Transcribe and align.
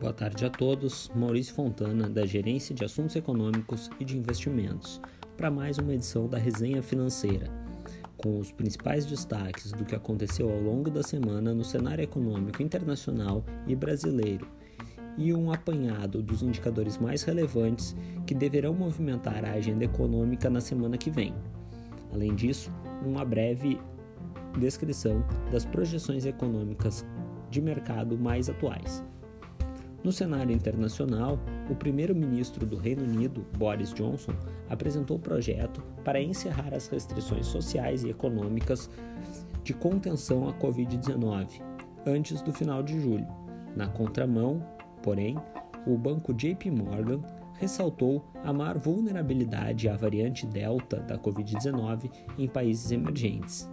Boa 0.00 0.14
tarde 0.14 0.46
a 0.46 0.48
todos. 0.48 1.10
Maurício 1.14 1.54
Fontana, 1.54 2.08
da 2.08 2.24
Gerência 2.24 2.74
de 2.74 2.82
Assuntos 2.82 3.14
Econômicos 3.16 3.90
e 4.00 4.04
de 4.04 4.16
Investimentos, 4.16 4.98
para 5.36 5.50
mais 5.50 5.76
uma 5.76 5.92
edição 5.92 6.26
da 6.26 6.38
Resenha 6.38 6.82
Financeira, 6.82 7.52
com 8.16 8.38
os 8.38 8.50
principais 8.50 9.04
destaques 9.04 9.72
do 9.72 9.84
que 9.84 9.94
aconteceu 9.94 10.50
ao 10.50 10.58
longo 10.58 10.90
da 10.90 11.02
semana 11.02 11.52
no 11.52 11.62
cenário 11.62 12.02
econômico 12.02 12.62
internacional 12.62 13.44
e 13.66 13.76
brasileiro, 13.76 14.48
e 15.18 15.34
um 15.34 15.52
apanhado 15.52 16.22
dos 16.22 16.42
indicadores 16.42 16.96
mais 16.96 17.22
relevantes 17.22 17.94
que 18.26 18.34
deverão 18.34 18.72
movimentar 18.72 19.44
a 19.44 19.52
agenda 19.52 19.84
econômica 19.84 20.48
na 20.48 20.62
semana 20.62 20.96
que 20.96 21.10
vem. 21.10 21.34
Além 22.10 22.34
disso, 22.34 22.72
uma 23.04 23.22
breve 23.22 23.78
descrição 24.58 25.22
das 25.52 25.66
projeções 25.66 26.24
econômicas 26.24 27.04
de 27.50 27.60
mercado 27.60 28.16
mais 28.16 28.48
atuais. 28.48 29.04
No 30.02 30.10
cenário 30.10 30.54
internacional, 30.54 31.38
o 31.68 31.74
primeiro-ministro 31.74 32.64
do 32.64 32.76
Reino 32.76 33.02
Unido, 33.02 33.44
Boris 33.58 33.92
Johnson, 33.92 34.32
apresentou 34.68 35.18
o 35.18 35.20
projeto 35.20 35.82
para 36.02 36.22
encerrar 36.22 36.72
as 36.72 36.88
restrições 36.88 37.46
sociais 37.46 38.02
e 38.02 38.08
econômicas 38.08 38.88
de 39.62 39.74
contenção 39.74 40.48
à 40.48 40.54
Covid-19 40.54 41.60
antes 42.06 42.40
do 42.40 42.50
final 42.50 42.82
de 42.82 42.98
julho. 42.98 43.26
Na 43.76 43.88
contramão, 43.88 44.66
porém, 45.02 45.36
o 45.86 45.98
banco 45.98 46.32
JP 46.32 46.70
Morgan 46.70 47.20
ressaltou 47.58 48.24
a 48.42 48.54
maior 48.54 48.78
vulnerabilidade 48.78 49.86
à 49.86 49.96
variante 49.96 50.46
Delta 50.46 50.96
da 51.00 51.18
Covid-19 51.18 52.10
em 52.38 52.48
países 52.48 52.90
emergentes. 52.90 53.70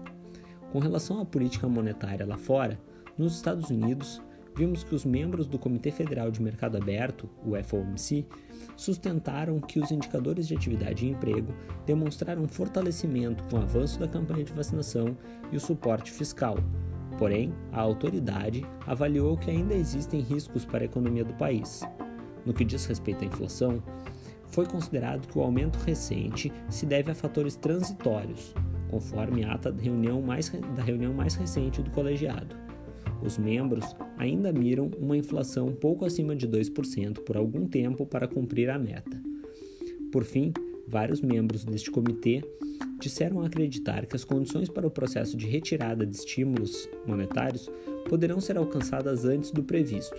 Com 0.73 0.80
relação 0.80 1.22
à 1.22 1.25
política 1.25 1.70
monetária 1.70 2.25
lá 2.25 2.38
fora, 2.38 2.78
nos 3.17 3.36
Estados 3.36 3.69
Unidos, 3.69 4.22
vimos 4.58 4.83
que 4.83 4.95
os 4.95 5.05
membros 5.05 5.45
do 5.45 5.59
Comitê 5.59 5.91
Federal 5.91 6.31
de 6.31 6.41
Mercado 6.41 6.77
Aberto, 6.77 7.30
o 7.45 7.52
FOMC, 7.63 8.25
sustentaram 8.75 9.59
que 9.59 9.80
os 9.80 9.91
indicadores 9.91 10.47
de 10.47 10.55
atividade 10.55 11.05
e 11.05 11.11
emprego 11.11 11.53
demonstraram 11.86 12.47
fortalecimento 12.47 13.44
com 13.44 13.58
o 13.58 13.61
avanço 13.61 14.00
da 14.00 14.08
campanha 14.08 14.44
de 14.44 14.52
vacinação 14.52 15.16
e 15.52 15.58
o 15.58 15.59
suporte 15.59 16.11
fiscal. 16.11 16.58
Porém, 17.19 17.53
a 17.72 17.80
autoridade 17.80 18.66
avaliou 18.88 19.38
que 19.38 19.52
ainda 19.52 19.75
existem 19.75 20.22
riscos 20.22 20.66
para 20.66 20.83
a 20.83 20.85
economia 20.85 21.23
do 21.23 21.35
país. 21.35 21.83
No 22.44 22.53
que 22.53 22.66
diz 22.66 22.85
respeito 22.85 23.23
à 23.23 23.28
inflação, 23.28 23.81
foi 24.47 24.66
considerado 24.66 25.28
que 25.28 25.38
o 25.38 25.41
aumento 25.41 25.78
recente 25.85 26.52
se 26.67 26.85
deve 26.85 27.11
a 27.11 27.16
fatores 27.16 27.55
transitórios, 27.55 28.55
conforme 28.89 29.44
a 29.44 29.53
ata 29.53 29.72
da 29.72 29.83
reunião 29.83 30.19
mais, 30.19 30.50
da 30.50 30.81
reunião 30.81 31.13
mais 31.13 31.35
recente 31.35 31.81
do 31.81 31.91
colegiado. 31.91 32.66
Os 33.28 33.38
membros 33.38 33.83
ainda 34.17 34.53
miram 34.53 34.89
uma 34.97 35.17
inflação 35.17 35.73
pouco 35.73 36.06
acima 36.06 36.33
de 36.33 36.47
2% 36.47 37.25
por 37.25 37.36
algum 37.36 37.67
tempo 37.67 38.06
para 38.06 38.25
cumprir 38.25 38.69
a 38.69 38.80
meta. 38.80 39.22
Por 40.14 40.23
fim, 40.23 40.53
vários 40.88 41.19
membros 41.19 41.66
deste 41.66 41.92
comitê 41.92 42.42
disseram 42.97 43.42
acreditar 43.42 44.06
que 44.06 44.16
as 44.16 44.23
condições 44.23 44.69
para 44.69 44.88
o 44.88 44.89
processo 44.89 45.36
de 45.36 45.45
retirada 45.45 46.06
de 46.06 46.16
estímulos 46.16 46.89
monetários 47.06 47.69
poderão 48.08 48.39
ser 48.39 48.58
alcançadas 48.58 49.25
antes 49.25 49.52
do 49.52 49.62
previsto. 49.62 50.16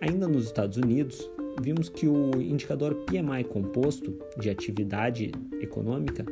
Ainda 0.00 0.26
nos 0.26 0.46
Estados 0.46 0.76
Unidos, 0.76 1.30
vimos 1.62 1.88
que 1.88 2.08
o 2.08 2.32
indicador 2.42 2.96
PMI 3.04 3.44
composto 3.44 4.12
de 4.40 4.50
atividade 4.50 5.30
econômica 5.60 6.26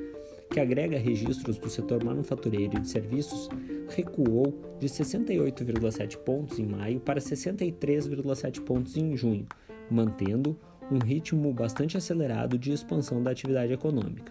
que 0.52 0.60
agrega 0.60 0.98
registros 0.98 1.56
do 1.56 1.70
setor 1.70 2.04
manufatureiro 2.04 2.76
e 2.76 2.80
de 2.80 2.88
serviços, 2.88 3.48
recuou 3.88 4.54
de 4.78 4.86
68,7 4.86 6.18
pontos 6.18 6.58
em 6.58 6.66
maio 6.66 7.00
para 7.00 7.18
63,7 7.18 8.60
pontos 8.60 8.96
em 8.96 9.16
junho, 9.16 9.46
mantendo 9.90 10.56
um 10.90 10.98
ritmo 10.98 11.52
bastante 11.54 11.96
acelerado 11.96 12.58
de 12.58 12.70
expansão 12.70 13.22
da 13.22 13.30
atividade 13.30 13.72
econômica. 13.72 14.30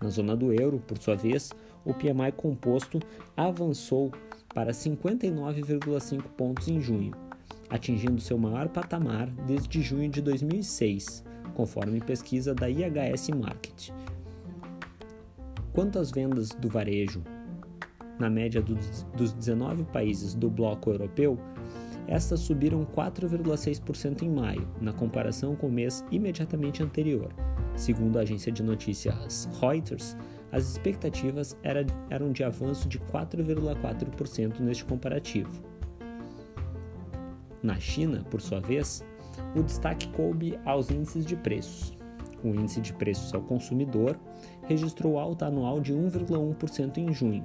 Na 0.00 0.08
zona 0.08 0.36
do 0.36 0.52
euro, 0.52 0.78
por 0.86 0.96
sua 0.98 1.16
vez, 1.16 1.50
o 1.84 1.92
PMI 1.92 2.30
composto 2.36 3.00
avançou 3.36 4.12
para 4.54 4.70
59,5 4.70 6.22
pontos 6.36 6.68
em 6.68 6.80
junho, 6.80 7.12
atingindo 7.68 8.20
seu 8.20 8.38
maior 8.38 8.68
patamar 8.68 9.26
desde 9.44 9.82
junho 9.82 10.08
de 10.08 10.22
2006, 10.22 11.24
conforme 11.54 12.00
pesquisa 12.00 12.54
da 12.54 12.70
IHS 12.70 13.30
Market. 13.30 13.90
Quanto 15.78 16.00
às 16.00 16.10
vendas 16.10 16.48
do 16.48 16.68
varejo, 16.68 17.22
na 18.18 18.28
média 18.28 18.60
dos, 18.60 19.04
dos 19.16 19.32
19 19.32 19.84
países 19.84 20.34
do 20.34 20.50
bloco 20.50 20.90
europeu, 20.90 21.38
estas 22.08 22.40
subiram 22.40 22.84
4,6% 22.84 24.22
em 24.22 24.28
maio, 24.28 24.68
na 24.80 24.92
comparação 24.92 25.54
com 25.54 25.68
o 25.68 25.72
mês 25.72 26.04
imediatamente 26.10 26.82
anterior. 26.82 27.32
Segundo 27.76 28.18
a 28.18 28.22
agência 28.22 28.50
de 28.50 28.60
notícias 28.60 29.48
Reuters, 29.60 30.16
as 30.50 30.68
expectativas 30.68 31.56
era, 31.62 31.86
eram 32.10 32.32
de 32.32 32.42
avanço 32.42 32.88
de 32.88 32.98
4,4% 32.98 34.58
neste 34.58 34.84
comparativo. 34.84 35.62
Na 37.62 37.78
China, 37.78 38.26
por 38.28 38.40
sua 38.40 38.58
vez, 38.58 39.04
o 39.54 39.62
destaque 39.62 40.08
coube 40.08 40.58
aos 40.64 40.90
índices 40.90 41.24
de 41.24 41.36
preços. 41.36 41.96
O 42.42 42.48
índice 42.48 42.80
de 42.80 42.92
preços 42.92 43.34
ao 43.34 43.42
consumidor 43.42 44.18
registrou 44.62 45.18
alta 45.18 45.46
anual 45.46 45.80
de 45.80 45.92
1,1% 45.92 46.98
em 46.98 47.12
junho. 47.12 47.44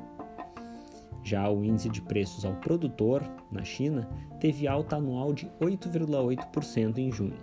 Já 1.24 1.50
o 1.50 1.64
índice 1.64 1.90
de 1.90 2.02
preços 2.02 2.44
ao 2.44 2.56
produtor, 2.56 3.24
na 3.52 3.64
China, 3.64 4.10
teve 4.40 4.68
alta 4.68 4.98
anual 4.98 5.34
de 5.34 5.48
8,8% 5.62 6.98
em 6.98 7.12
junho. 7.12 7.38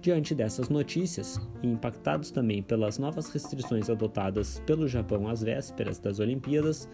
Diante 0.00 0.34
dessas 0.34 0.68
notícias, 0.68 1.38
e 1.62 1.66
impactados 1.66 2.30
também 2.30 2.62
pelas 2.62 2.98
novas 2.98 3.28
restrições 3.30 3.90
adotadas 3.90 4.60
pelo 4.60 4.88
Japão 4.88 5.28
às 5.28 5.42
vésperas 5.42 5.98
das 5.98 6.18
Olimpíadas, 6.20 6.88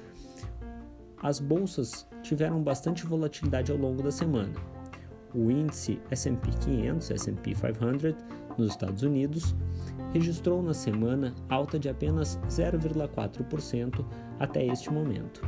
as 1.23 1.39
bolsas 1.39 2.09
tiveram 2.23 2.63
bastante 2.63 3.07
volatilidade 3.07 3.71
ao 3.71 3.79
longo 3.79 4.03
da 4.03 4.11
semana. 4.11 4.74
O 5.35 5.51
índice 5.51 6.01
S&P 6.11 6.51
500, 6.65 7.11
S&P 7.11 7.55
500, 7.55 8.15
nos 8.57 8.71
Estados 8.71 9.03
Unidos, 9.03 9.55
registrou 10.13 10.63
na 10.63 10.73
semana 10.73 11.35
alta 11.49 11.79
de 11.79 11.89
apenas 11.89 12.39
0,4% 12.49 14.05
até 14.39 14.65
este 14.65 14.93
momento. 14.93 15.43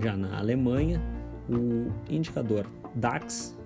Já 0.00 0.16
na 0.16 0.38
Alemanha, 0.38 1.02
o 1.48 1.92
indicador 2.10 2.66
DAX 2.94 3.56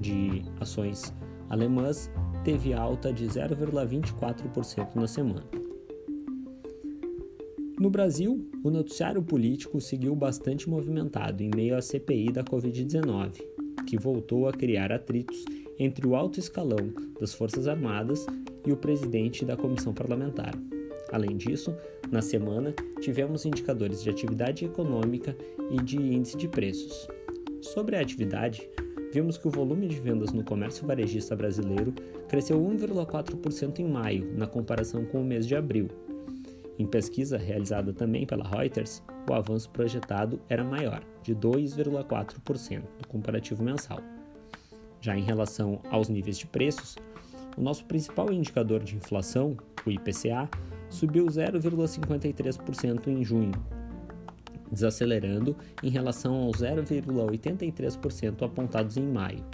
de 0.00 0.44
ações 0.60 1.12
alemãs 1.50 2.10
teve 2.44 2.72
alta 2.72 3.12
de 3.12 3.26
0,24% 3.26 4.94
na 4.94 5.06
semana. 5.06 5.63
No 7.84 7.90
Brasil, 7.90 8.48
o 8.62 8.70
noticiário 8.70 9.22
político 9.22 9.78
seguiu 9.78 10.16
bastante 10.16 10.70
movimentado 10.70 11.42
em 11.42 11.50
meio 11.54 11.76
à 11.76 11.82
CPI 11.82 12.32
da 12.32 12.42
Covid-19, 12.42 13.42
que 13.86 13.98
voltou 13.98 14.48
a 14.48 14.52
criar 14.54 14.90
atritos 14.90 15.44
entre 15.78 16.06
o 16.06 16.16
alto 16.16 16.40
escalão 16.40 16.94
das 17.20 17.34
Forças 17.34 17.68
Armadas 17.68 18.24
e 18.66 18.72
o 18.72 18.76
presidente 18.78 19.44
da 19.44 19.54
comissão 19.54 19.92
parlamentar. 19.92 20.54
Além 21.12 21.36
disso, 21.36 21.76
na 22.10 22.22
semana 22.22 22.74
tivemos 23.02 23.44
indicadores 23.44 24.02
de 24.02 24.08
atividade 24.08 24.64
econômica 24.64 25.36
e 25.70 25.76
de 25.82 25.98
índice 25.98 26.38
de 26.38 26.48
preços. 26.48 27.06
Sobre 27.60 27.96
a 27.96 28.00
atividade, 28.00 28.66
vimos 29.12 29.36
que 29.36 29.46
o 29.46 29.50
volume 29.50 29.88
de 29.88 30.00
vendas 30.00 30.32
no 30.32 30.42
comércio 30.42 30.86
varejista 30.86 31.36
brasileiro 31.36 31.92
cresceu 32.30 32.58
1,4% 32.58 33.80
em 33.80 33.86
maio, 33.86 34.32
na 34.34 34.46
comparação 34.46 35.04
com 35.04 35.20
o 35.20 35.24
mês 35.24 35.46
de 35.46 35.54
abril. 35.54 35.88
Em 36.78 36.86
pesquisa 36.86 37.38
realizada 37.38 37.92
também 37.92 38.26
pela 38.26 38.48
Reuters, 38.48 39.02
o 39.28 39.32
avanço 39.32 39.70
projetado 39.70 40.40
era 40.48 40.64
maior, 40.64 41.02
de 41.22 41.34
2,4% 41.34 42.82
no 42.98 43.06
comparativo 43.06 43.62
mensal. 43.62 44.00
Já 45.00 45.16
em 45.16 45.22
relação 45.22 45.80
aos 45.90 46.08
níveis 46.08 46.36
de 46.38 46.46
preços, 46.46 46.96
o 47.56 47.60
nosso 47.60 47.84
principal 47.84 48.32
indicador 48.32 48.82
de 48.82 48.96
inflação, 48.96 49.56
o 49.86 49.90
IPCA, 49.90 50.48
subiu 50.90 51.26
0,53% 51.26 53.06
em 53.06 53.22
junho, 53.22 53.52
desacelerando 54.70 55.56
em 55.82 55.90
relação 55.90 56.34
aos 56.42 56.56
0,83% 56.56 58.42
apontados 58.42 58.96
em 58.96 59.06
maio. 59.06 59.44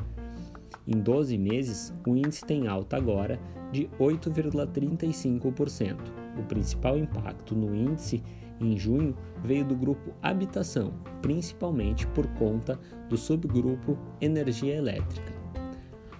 Em 0.86 0.98
12 0.98 1.36
meses, 1.38 1.94
o 2.06 2.16
índice 2.16 2.44
tem 2.44 2.66
alta 2.66 2.96
agora 2.96 3.38
de 3.70 3.88
8,35%. 3.98 5.96
O 6.38 6.42
principal 6.44 6.96
impacto 6.98 7.54
no 7.54 7.74
índice 7.74 8.22
em 8.60 8.76
junho 8.76 9.16
veio 9.42 9.64
do 9.64 9.74
grupo 9.74 10.12
Habitação, 10.22 10.92
principalmente 11.22 12.06
por 12.08 12.26
conta 12.34 12.78
do 13.08 13.16
subgrupo 13.16 13.96
Energia 14.20 14.76
Elétrica. 14.76 15.40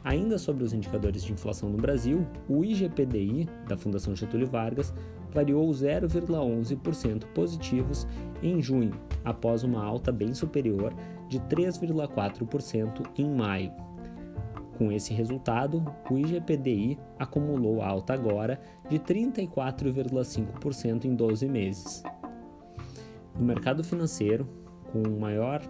Ainda 0.02 0.38
sobre 0.38 0.64
os 0.64 0.72
indicadores 0.72 1.22
de 1.22 1.32
inflação 1.32 1.68
no 1.68 1.76
Brasil, 1.76 2.26
o 2.48 2.64
IGPDI 2.64 3.46
da 3.68 3.76
Fundação 3.76 4.16
Getúlio 4.16 4.46
Vargas 4.46 4.94
variou 5.30 5.68
0,11% 5.70 7.26
positivos 7.34 8.06
em 8.42 8.60
junho, 8.62 8.92
após 9.24 9.62
uma 9.62 9.84
alta 9.84 10.10
bem 10.10 10.32
superior 10.32 10.94
de 11.28 11.38
3,4% 11.40 13.06
em 13.18 13.30
maio. 13.30 13.72
Com 14.80 14.90
esse 14.90 15.12
resultado, 15.12 15.84
o 16.10 16.16
IGPDI 16.16 16.98
acumulou 17.18 17.82
alta 17.82 18.14
agora 18.14 18.58
de 18.88 18.98
34,5% 18.98 21.04
em 21.04 21.14
12 21.14 21.46
meses. 21.46 22.02
No 23.38 23.44
mercado 23.44 23.84
financeiro, 23.84 24.48
com 24.90 25.02
maior 25.20 25.60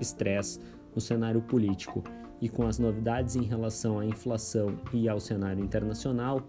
estresse 0.00 0.60
no 0.94 1.00
cenário 1.00 1.42
político 1.42 2.04
e 2.40 2.48
com 2.48 2.64
as 2.64 2.78
novidades 2.78 3.34
em 3.34 3.42
relação 3.42 3.98
à 3.98 4.06
inflação 4.06 4.78
e 4.92 5.08
ao 5.08 5.18
cenário 5.18 5.64
internacional, 5.64 6.40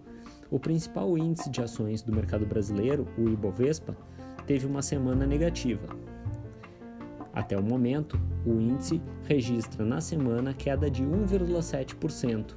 o 0.52 0.60
principal 0.60 1.18
índice 1.18 1.50
de 1.50 1.62
ações 1.62 2.00
do 2.00 2.14
mercado 2.14 2.46
brasileiro, 2.46 3.08
o 3.18 3.28
Ibovespa, 3.28 3.96
teve 4.46 4.66
uma 4.66 4.82
semana 4.82 5.26
negativa. 5.26 5.88
Até 7.34 7.58
o 7.58 7.62
momento, 7.62 8.18
o 8.46 8.60
índice 8.60 9.02
registra 9.24 9.84
na 9.84 10.00
semana 10.00 10.54
queda 10.54 10.88
de 10.88 11.02
1,7%, 11.02 12.54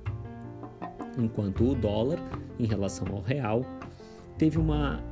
enquanto 1.17 1.63
o 1.63 1.73
dólar, 1.73 2.19
em 2.59 2.65
relação 2.65 3.07
ao 3.07 3.21
real, 3.21 3.65
teve 4.37 4.59
uma 4.59 5.03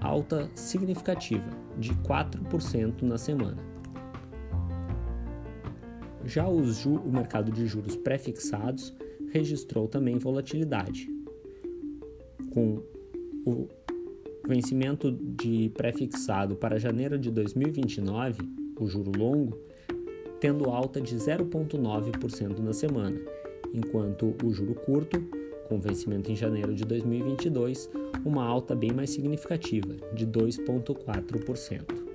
alta 0.00 0.48
significativa 0.54 1.44
de 1.76 1.92
4% 1.94 3.02
na 3.02 3.18
semana. 3.18 3.58
Já 6.24 6.46
o 6.46 6.62
mercado 7.10 7.50
de 7.50 7.66
juros 7.66 7.96
pré-fixados 7.96 8.94
registrou 9.32 9.88
também 9.88 10.18
volatilidade, 10.18 11.08
com 12.50 12.80
o 13.44 13.66
vencimento 14.46 15.10
de 15.10 15.70
pré-fixado 15.70 16.54
para 16.54 16.78
janeiro 16.78 17.18
de 17.18 17.30
2029, 17.30 18.59
o 18.80 18.88
juro 18.88 19.12
longo, 19.16 19.56
tendo 20.40 20.70
alta 20.70 21.00
de 21.00 21.14
0,9% 21.14 22.58
na 22.58 22.72
semana, 22.72 23.20
enquanto 23.72 24.34
o 24.42 24.52
juro 24.52 24.74
curto, 24.74 25.22
com 25.68 25.78
vencimento 25.78 26.32
em 26.32 26.34
janeiro 26.34 26.74
de 26.74 26.84
2022, 26.84 27.88
uma 28.24 28.44
alta 28.44 28.74
bem 28.74 28.90
mais 28.90 29.10
significativa, 29.10 29.94
de 30.14 30.26
2,4%. 30.26 32.10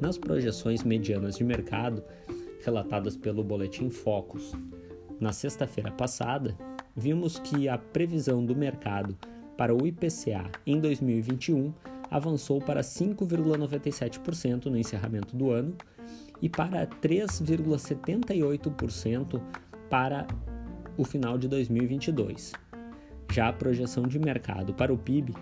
Nas 0.00 0.16
projeções 0.16 0.82
medianas 0.82 1.36
de 1.36 1.44
mercado, 1.44 2.02
relatadas 2.64 3.16
pelo 3.16 3.44
Boletim 3.44 3.90
Focus, 3.90 4.52
na 5.20 5.30
sexta-feira 5.30 5.92
passada, 5.92 6.56
vimos 6.96 7.38
que 7.38 7.68
a 7.68 7.76
previsão 7.76 8.44
do 8.44 8.56
mercado 8.56 9.16
para 9.56 9.74
o 9.74 9.86
IPCA 9.86 10.50
em 10.66 10.80
2021 10.80 11.72
avançou 12.10 12.60
para 12.60 12.80
5,97% 12.80 14.66
no 14.66 14.76
encerramento 14.76 15.36
do 15.36 15.50
ano 15.50 15.74
e 16.42 16.48
para 16.48 16.84
3,78% 16.86 19.40
para 19.88 20.26
o 20.96 21.04
final 21.04 21.38
de 21.38 21.46
2022. 21.48 22.52
Já 23.30 23.48
a 23.48 23.52
projeção 23.52 24.08
de 24.08 24.18
mercado 24.18 24.74
para 24.74 24.92
o 24.92 24.98
PIB 24.98 25.32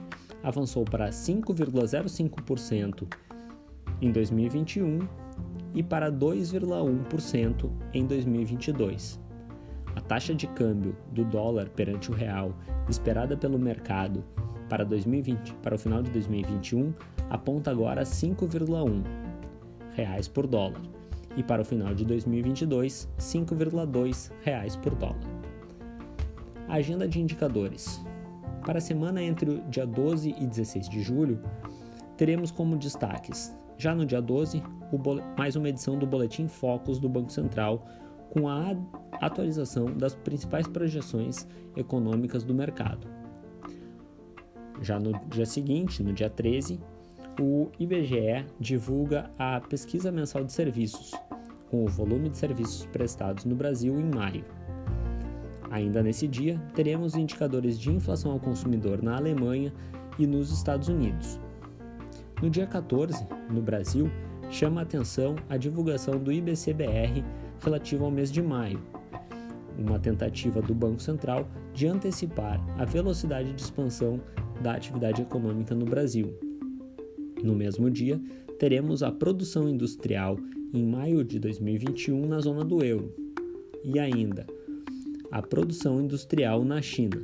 avançou 0.42 0.84
para 0.84 1.08
5,05% 1.08 3.08
em 4.00 4.12
2021 4.12 5.00
e 5.74 5.82
para 5.82 6.12
2,1% 6.12 7.70
em 7.94 8.06
2022. 8.06 9.18
A 9.96 10.00
taxa 10.00 10.32
de 10.34 10.46
câmbio 10.48 10.96
do 11.12 11.24
dólar 11.24 11.70
perante 11.70 12.10
o 12.10 12.14
real 12.14 12.54
esperada 12.88 13.36
pelo 13.36 13.58
mercado 13.58 14.24
para 14.68 14.84
2020, 14.84 15.54
para 15.62 15.74
o 15.74 15.78
final 15.78 16.02
de 16.02 16.10
2021 16.10 16.92
aponta 17.30 17.70
agora 17.70 18.02
5,1 18.02 19.02
reais 19.94 20.28
por 20.28 20.46
dólar 20.46 20.80
e 21.36 21.42
para 21.42 21.62
o 21.62 21.64
final 21.64 21.94
de 21.94 22.04
2022 22.04 23.08
5,2 23.18 24.30
reais 24.42 24.76
por 24.76 24.94
dólar. 24.94 25.18
Agenda 26.68 27.08
de 27.08 27.20
indicadores. 27.20 28.00
Para 28.64 28.78
a 28.78 28.82
semana 28.82 29.22
entre 29.22 29.50
o 29.50 29.62
dia 29.70 29.86
12 29.86 30.34
e 30.38 30.46
16 30.46 30.88
de 30.88 31.00
julho, 31.02 31.40
teremos 32.16 32.50
como 32.50 32.76
destaques 32.76 33.56
já 33.78 33.94
no 33.94 34.04
dia 34.04 34.20
12, 34.20 34.62
mais 35.36 35.54
uma 35.54 35.68
edição 35.68 35.96
do 35.96 36.06
Boletim 36.06 36.48
Focus 36.48 36.98
do 36.98 37.08
Banco 37.08 37.30
Central, 37.30 37.86
com 38.30 38.48
a 38.48 38.76
atualização 39.20 39.86
das 39.86 40.14
principais 40.14 40.66
projeções 40.66 41.46
econômicas 41.76 42.42
do 42.42 42.52
mercado. 42.52 43.17
Já 44.82 44.98
no 44.98 45.12
dia 45.28 45.46
seguinte, 45.46 46.02
no 46.02 46.12
dia 46.12 46.30
13, 46.30 46.80
o 47.40 47.70
IBGE 47.78 48.46
divulga 48.58 49.30
a 49.38 49.60
pesquisa 49.60 50.10
mensal 50.10 50.44
de 50.44 50.52
serviços, 50.52 51.12
com 51.70 51.84
o 51.84 51.88
volume 51.88 52.28
de 52.28 52.36
serviços 52.36 52.86
prestados 52.86 53.44
no 53.44 53.54
Brasil 53.54 53.98
em 53.98 54.04
maio. 54.04 54.44
Ainda 55.70 56.02
nesse 56.02 56.26
dia, 56.26 56.58
teremos 56.74 57.14
indicadores 57.14 57.78
de 57.78 57.90
inflação 57.90 58.32
ao 58.32 58.40
consumidor 58.40 59.02
na 59.02 59.16
Alemanha 59.16 59.72
e 60.18 60.26
nos 60.26 60.50
Estados 60.50 60.88
Unidos, 60.88 61.38
no 62.40 62.48
dia 62.48 62.68
14, 62.68 63.26
no 63.50 63.60
Brasil, 63.60 64.08
chama 64.48 64.80
a 64.80 64.84
atenção 64.84 65.34
a 65.48 65.56
divulgação 65.56 66.18
do 66.18 66.30
IBCBR 66.30 67.24
relativo 67.60 68.04
ao 68.04 68.12
mês 68.12 68.30
de 68.30 68.40
maio, 68.40 68.80
uma 69.76 69.98
tentativa 69.98 70.62
do 70.62 70.72
Banco 70.72 71.02
Central 71.02 71.48
de 71.74 71.88
antecipar 71.88 72.60
a 72.78 72.84
velocidade 72.84 73.52
de 73.52 73.60
expansão 73.60 74.20
da 74.62 74.74
atividade 74.74 75.22
econômica 75.22 75.74
no 75.74 75.84
Brasil. 75.84 76.34
No 77.42 77.54
mesmo 77.54 77.90
dia, 77.90 78.20
teremos 78.58 79.02
a 79.02 79.12
produção 79.12 79.68
industrial 79.68 80.38
em 80.74 80.84
maio 80.84 81.24
de 81.24 81.38
2021 81.38 82.26
na 82.26 82.40
zona 82.40 82.64
do 82.64 82.84
euro 82.84 83.14
e 83.84 83.98
ainda 83.98 84.46
a 85.30 85.42
produção 85.42 86.00
industrial 86.00 86.64
na 86.64 86.80
China. 86.82 87.20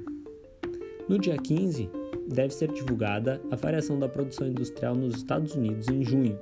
No 1.08 1.18
dia 1.18 1.36
15, 1.36 1.88
deve 2.28 2.54
ser 2.54 2.72
divulgada 2.72 3.40
a 3.50 3.56
variação 3.56 3.98
da 3.98 4.08
produção 4.08 4.46
industrial 4.46 4.94
nos 4.94 5.16
Estados 5.16 5.54
Unidos 5.54 5.88
em 5.88 6.04
junho 6.04 6.38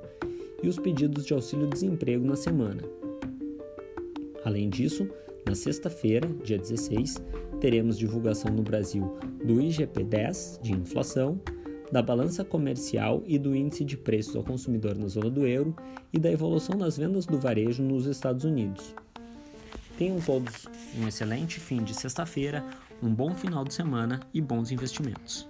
e 0.61 0.67
os 0.67 0.77
pedidos 0.77 1.25
de 1.25 1.33
auxílio-desemprego 1.33 2.25
na 2.25 2.35
semana. 2.35 2.81
Além 4.45 4.69
disso, 4.69 5.07
na 5.45 5.55
sexta-feira, 5.55 6.27
dia 6.43 6.57
16, 6.57 7.21
teremos 7.59 7.97
divulgação 7.97 8.51
no 8.51 8.61
Brasil 8.61 9.17
do 9.43 9.55
IGP-10 9.55 10.61
de 10.61 10.73
inflação, 10.73 11.39
da 11.91 12.01
balança 12.01 12.43
comercial 12.43 13.21
e 13.25 13.37
do 13.37 13.55
índice 13.55 13.83
de 13.83 13.95
preços 13.95 14.35
ao 14.35 14.43
consumidor 14.43 14.97
na 14.97 15.07
zona 15.07 15.29
do 15.29 15.45
euro 15.45 15.75
e 16.11 16.17
da 16.17 16.31
evolução 16.31 16.77
das 16.77 16.97
vendas 16.97 17.25
do 17.25 17.37
varejo 17.37 17.83
nos 17.83 18.05
Estados 18.07 18.45
Unidos. 18.45 18.95
Tenham 19.97 20.19
todos 20.19 20.67
um 20.97 21.07
excelente 21.07 21.59
fim 21.59 21.83
de 21.83 21.93
sexta-feira, 21.93 22.65
um 23.01 23.13
bom 23.13 23.35
final 23.35 23.63
de 23.63 23.73
semana 23.73 24.21
e 24.33 24.41
bons 24.41 24.71
investimentos. 24.71 25.47